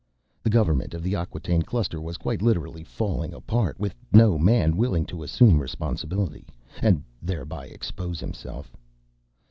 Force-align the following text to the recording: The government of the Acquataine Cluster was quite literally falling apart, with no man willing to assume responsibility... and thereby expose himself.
The 0.41 0.49
government 0.49 0.95
of 0.95 1.03
the 1.03 1.13
Acquataine 1.13 1.61
Cluster 1.63 2.01
was 2.01 2.17
quite 2.17 2.41
literally 2.41 2.83
falling 2.83 3.35
apart, 3.35 3.79
with 3.79 3.93
no 4.11 4.39
man 4.39 4.75
willing 4.75 5.05
to 5.05 5.21
assume 5.21 5.61
responsibility... 5.61 6.47
and 6.81 7.03
thereby 7.21 7.67
expose 7.67 8.19
himself. 8.19 8.75